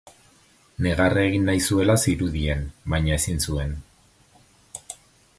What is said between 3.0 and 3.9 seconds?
ezin zuen.